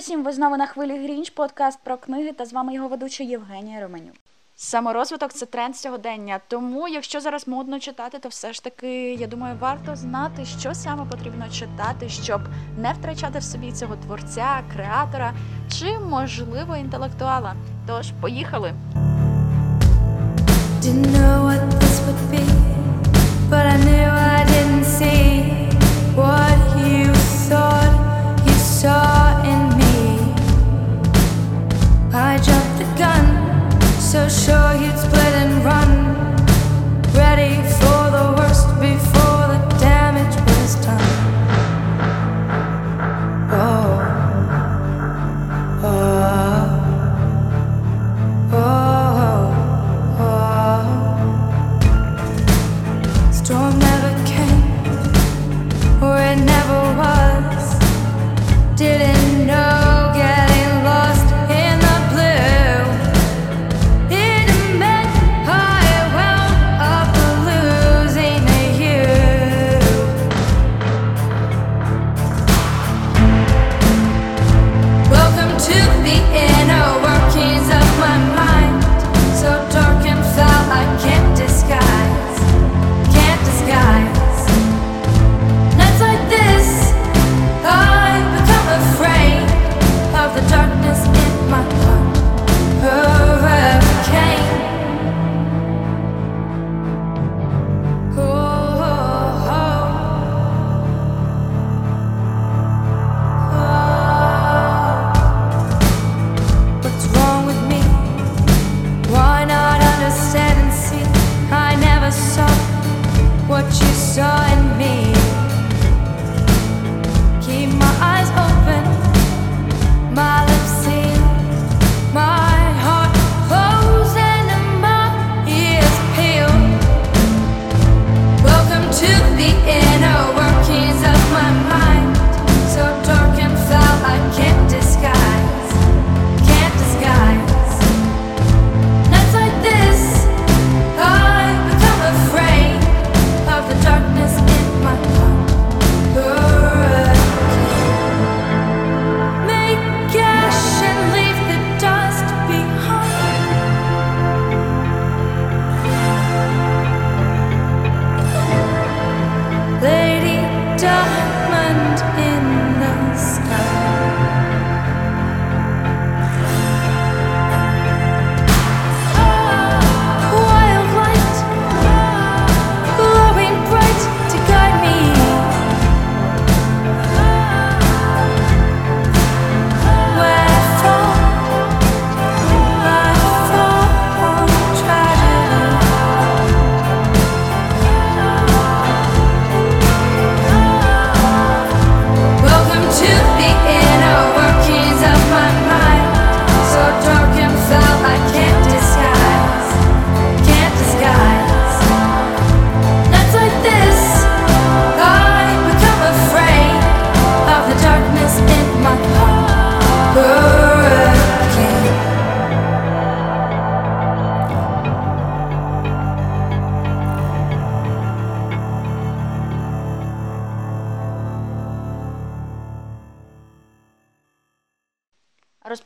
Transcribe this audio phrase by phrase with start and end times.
[0.00, 0.24] усім!
[0.24, 4.14] Ви знову на хвилі Грінч, подкаст про книги, та з вами його ведуча Євгенія Романюк.
[4.56, 6.40] Саморозвиток це тренд сьогодення.
[6.48, 11.04] Тому, якщо зараз модно читати, то все ж таки, я думаю, варто знати, що саме
[11.10, 12.40] потрібно читати, щоб
[12.78, 15.32] не втрачати в собі цього творця, креатора
[15.78, 17.54] чи, можливо, інтелектуала.
[17.86, 18.74] Тож, поїхали!
[20.82, 21.69] Didn't know what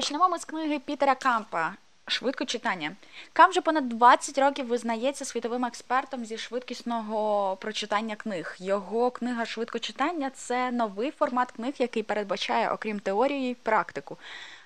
[0.00, 1.74] Розпочнемо ми з книги Пітера Кампа
[2.06, 2.96] Швидко читання.
[3.32, 8.56] Кам вже понад 20 років визнається світовим експертом зі швидкісного прочитання книг.
[8.58, 14.16] Його книга Швидко читання це новий формат книг, який передбачає, окрім теорії, практику.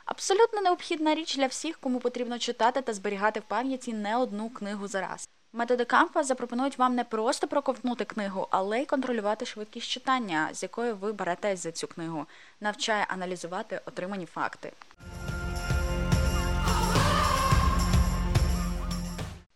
[0.05, 4.89] Абсолютно необхідна річ для всіх, кому потрібно читати та зберігати в пам'яті не одну книгу
[4.89, 5.29] за раз.
[5.57, 10.97] Методи Кампа запропонують вам не просто проковтнути книгу, але й контролювати швидкість читання, з якою
[10.97, 12.27] ви беретесь за цю книгу,
[12.61, 14.73] навчає аналізувати отримані факти.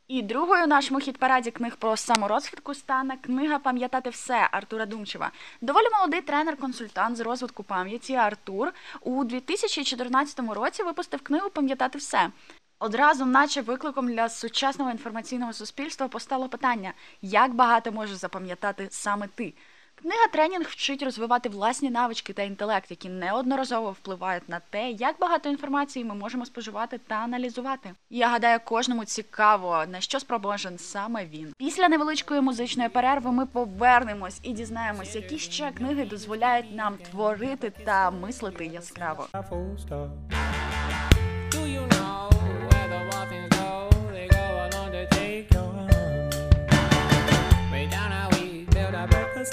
[0.09, 5.31] І другою нашому хіт-параді книг про саморозвитку стане книга Пам'ятати все Артура Думчева.
[5.61, 12.31] Доволі молодий тренер-консультант з розвитку пам'яті Артур у 2014 році випустив книгу Пам'ятати все.
[12.79, 19.55] Одразу, наче викликом для сучасного інформаційного суспільства, постало питання, як багато можеш запам'ятати саме ти.
[20.03, 25.49] Книга тренінг вчить розвивати власні навички та інтелект, які неодноразово впливають на те, як багато
[25.49, 27.95] інформації ми можемо споживати та аналізувати.
[28.11, 31.53] Я гадаю, кожному цікаво на що спроможен саме він.
[31.57, 38.11] Після невеличкої музичної перерви ми повернемось і дізнаємось, які ще книги дозволяють нам творити та
[38.11, 39.29] мислити яскраво.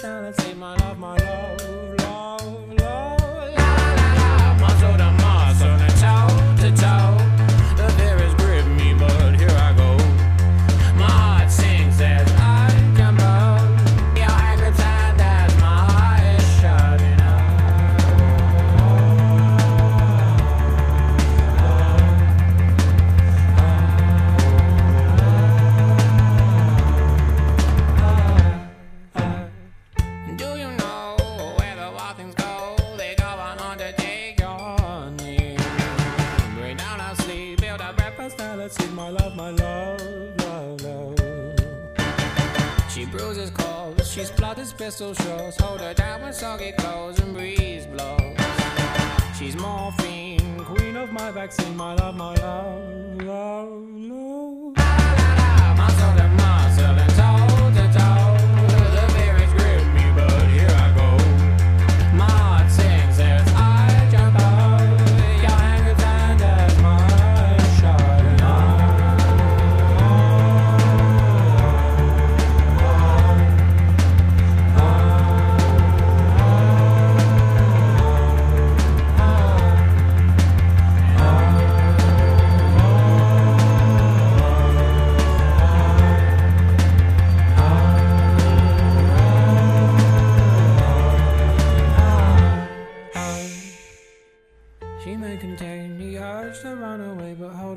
[0.02, 1.85] Down and say my love, my love,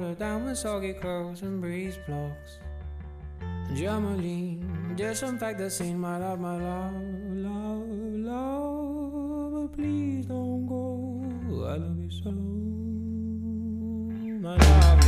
[0.00, 2.58] her down with soggy clothes and breeze blocks.
[3.72, 6.94] Germaline, disinfect the scene, my love, my love,
[7.30, 7.88] love,
[8.32, 9.72] love.
[9.72, 11.22] Please don't go.
[11.66, 12.30] I love you so,
[14.40, 15.07] my lovely.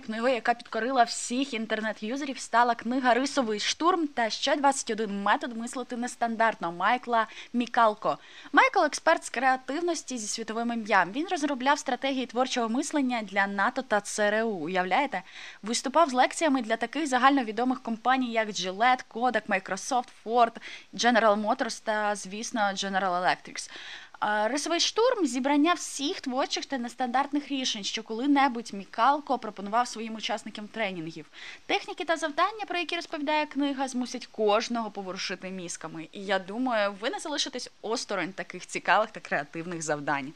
[0.00, 6.72] Книгою, яка підкорила всіх інтернет-юзерів, стала книга Рисовий штурм та ще 21 метод мислити нестандартно
[6.72, 8.18] Майкла Мікалко.
[8.52, 11.12] Майкл експерт з креативності зі світовим ім'ям.
[11.12, 14.48] Він розробляв стратегії творчого мислення для НАТО та ЦРУ.
[14.48, 15.22] Уявляєте?
[15.62, 20.56] Виступав з лекціями для таких загальновідомих компаній, як Gillette, Kodak, Microsoft, Ford,
[20.94, 23.70] General Motors та, звісно, General Electric.
[24.20, 31.26] Рисовий штурм зібрання всіх творчих та нестандартних рішень, що коли-небудь Мікалко пропонував своїм учасникам тренінгів.
[31.66, 36.08] Техніки та завдання, про які розповідає книга, змусять кожного поворушити мізками.
[36.12, 40.32] І я думаю, ви не залишитесь осторонь таких цікавих та креативних завдань.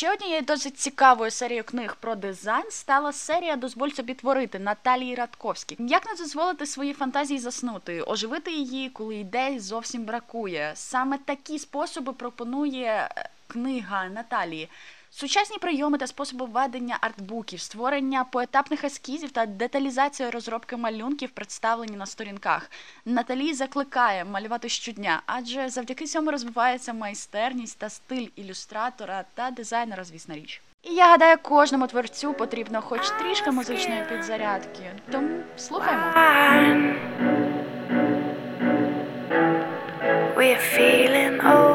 [0.00, 5.76] Ще однією досить цікавою серією книг про дизайн стала серія Дозволь собі творити Наталії Радковській.
[5.78, 10.72] Як не дозволити своїй фантазії заснути, оживити її, коли ідей зовсім бракує.
[10.74, 14.68] Саме такі способи пропонує е, книга Наталії.
[15.12, 22.06] Сучасні прийоми та способи ведення артбуків, створення поетапних ескізів та деталізація розробки малюнків представлені на
[22.06, 22.70] сторінках.
[23.04, 30.34] Наталі закликає малювати щодня, адже завдяки цьому розвивається майстерність та стиль ілюстратора та дизайнера, звісна
[30.34, 30.62] річ.
[30.82, 34.92] І я гадаю, кожному творцю потрібно хоч трішки музичної підзарядки.
[35.12, 36.02] Тому слухаймо.
[40.36, 41.69] We're feeling okay,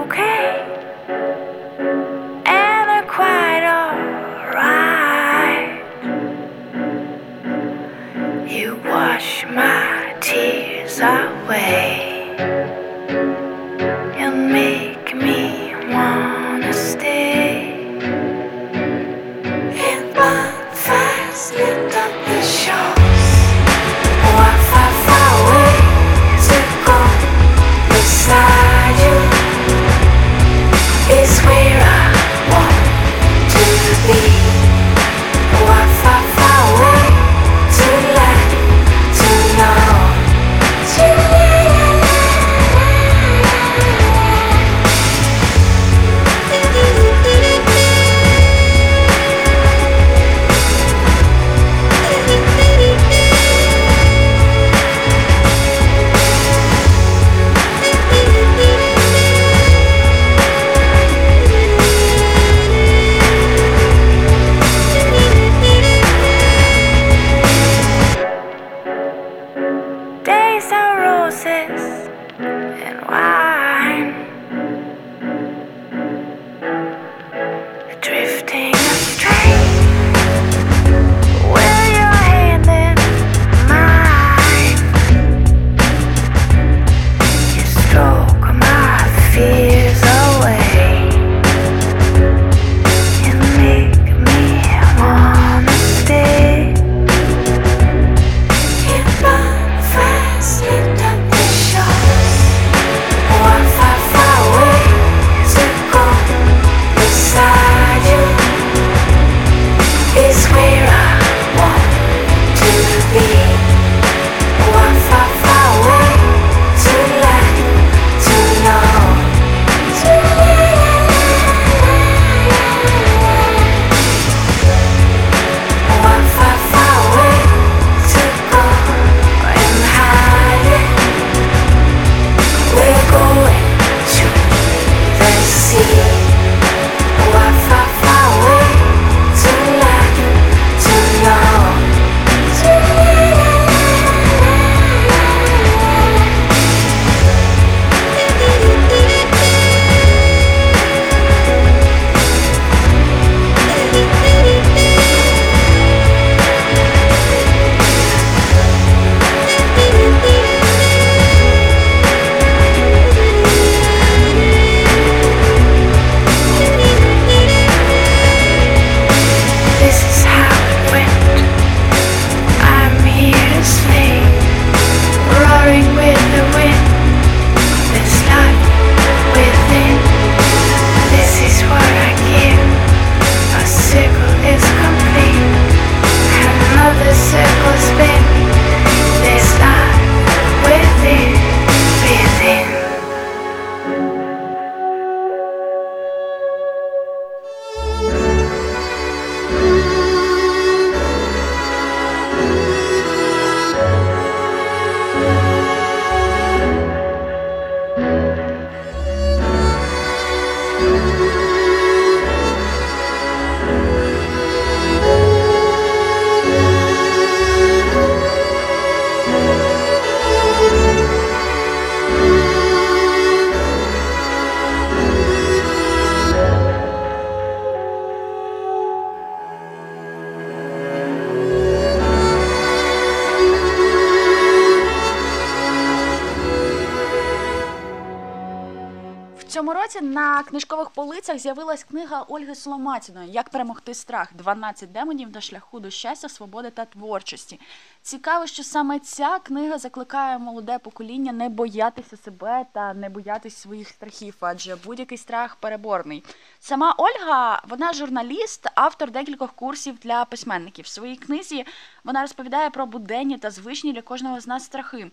[239.66, 245.42] 2017 році на книжкових полицях з'явилась книга Ольги Соломатіної Як перемогти страх 12 демонів на
[245.42, 247.60] шляху до щастя, свободи та творчості.
[248.02, 253.90] Цікаво, що саме ця книга закликає молоде покоління не боятися себе та не боятися своїх
[253.90, 256.24] страхів, адже будь-який страх переборний.
[256.60, 260.86] Сама Ольга, вона журналіст, автор декількох курсів для письменників.
[260.86, 261.66] В своїй книзі
[262.04, 265.12] вона розповідає про буденні та звичні для кожного з нас страхи.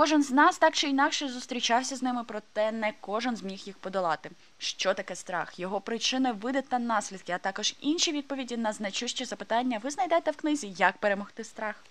[0.00, 4.30] Кожен з нас так чи інакше зустрічався з ними, проте не кожен зміг їх подолати.
[4.58, 5.58] Що таке страх?
[5.58, 10.36] Його причини, види та наслідки, а також інші відповіді на значущі запитання ви знайдете в
[10.36, 11.84] книзі Як перемогти страх.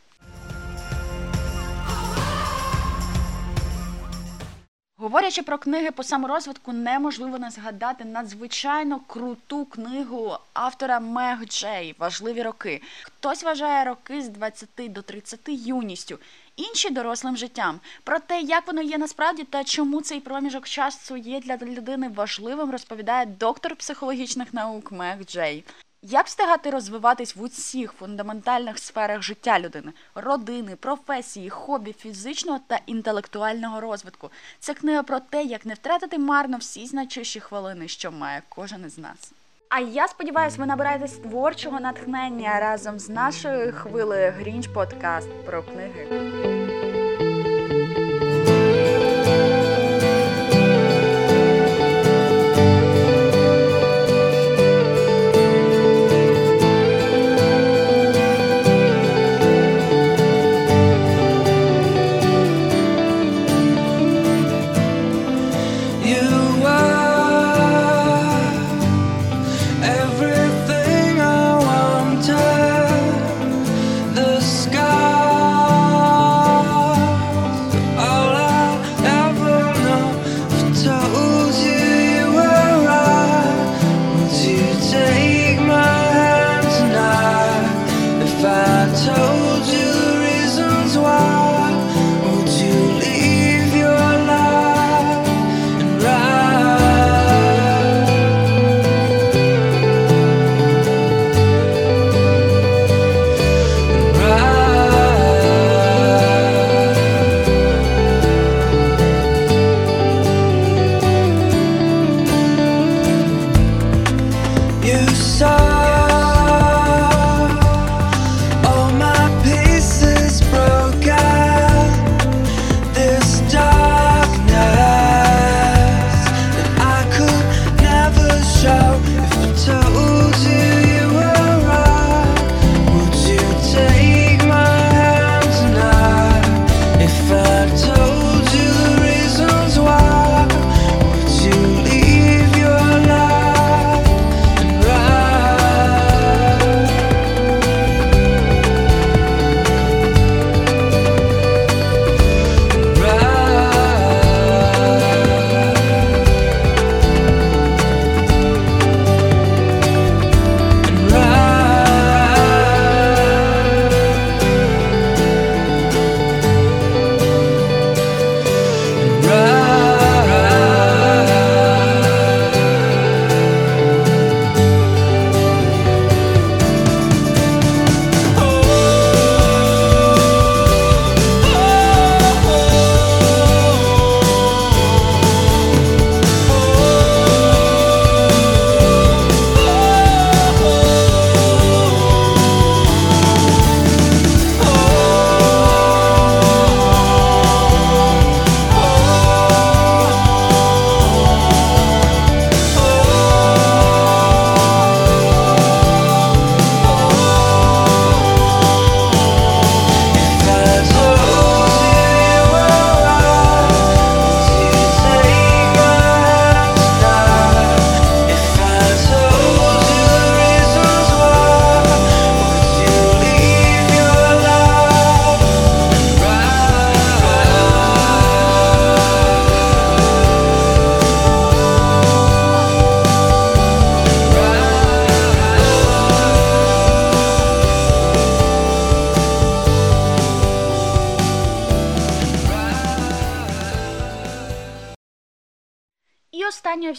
[5.01, 12.43] Говорячи про книги по саморозвитку, неможливо не згадати надзвичайно круту книгу автора Мег Джей Важливі
[12.43, 12.81] роки.
[13.03, 16.19] Хтось вважає роки з 20 до 30 юністю,
[16.59, 17.79] інші дорослим життям.
[18.03, 22.71] Про те, як воно є насправді та чому цей проміжок часу є для людини важливим,
[22.71, 25.63] розповідає доктор психологічних наук Мег Джей.
[26.01, 33.81] Як встигати розвиватись в усіх фундаментальних сферах життя людини, родини, професії, хобі, фізичного та інтелектуального
[33.81, 34.31] розвитку?
[34.59, 38.97] Це книга про те, як не втратити марно всі значущі хвилини, що має кожен із
[38.97, 39.33] нас.
[39.69, 46.58] А я сподіваюся, ви набираєтесь творчого натхнення разом з нашою хвилею Грінч Подкаст про книги.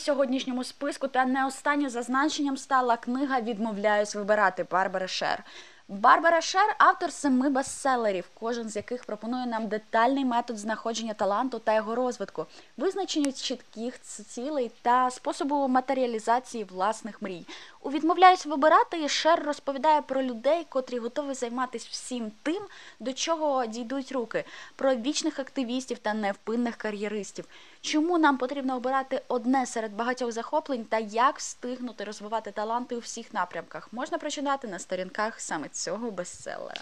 [0.01, 5.45] Сьогоднішньому списку та не останньою зазначенням стала книга Відмовляюсь вибирати Барбара Шер.
[5.93, 11.75] Барбара Шер автор семи бестселерів, кожен з яких пропонує нам детальний метод знаходження таланту та
[11.75, 17.47] його розвитку, визначення чітких цілей та способу матеріалізації власних мрій.
[17.83, 22.63] У відмовляюсь вибирати Шер розповідає про людей, котрі готові займатися всім тим,
[23.01, 24.45] до чого дійдуть руки,
[24.77, 27.45] про вічних активістів та невпинних кар'єристів.
[27.81, 33.35] Чому нам потрібно обирати одне серед багатьох захоплень та як встигнути розвивати таланти у всіх
[33.35, 36.81] напрямках, можна прочитати на сторінках саме цього бестселера.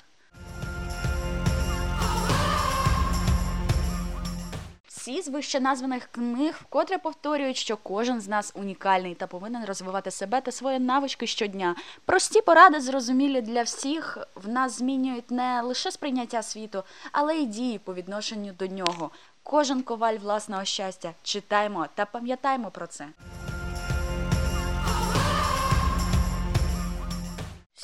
[4.99, 10.41] Всі з вищеназваних книг вкотре повторюють, що кожен з нас унікальний та повинен розвивати себе
[10.41, 11.77] та свої навички щодня.
[12.05, 16.83] Прості поради, зрозумілі для всіх, в нас змінюють не лише сприйняття світу,
[17.13, 19.11] але й дії по відношенню до нього.
[19.43, 21.15] Кожен коваль власного щастя.
[21.23, 23.09] Читаймо та пам'ятаймо про це.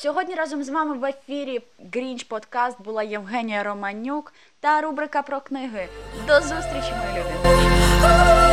[0.05, 1.61] Сьогодні разом з вами в ефірі
[1.93, 5.87] Грінч Подкаст була Євгенія Романюк та рубрика про книги.
[6.27, 7.23] До зустрічі, мої!
[7.43, 8.44] Ooh,